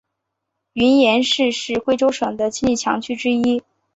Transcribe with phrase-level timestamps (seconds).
[0.73, 3.61] 云岩区是贵阳市的经济强区之一。